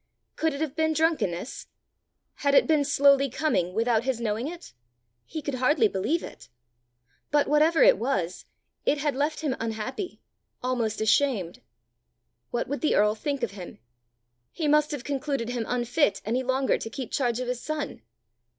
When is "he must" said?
14.51-14.89